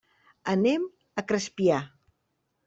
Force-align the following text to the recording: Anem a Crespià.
Anem 0.53 0.87
a 1.23 1.25
Crespià. 1.33 1.79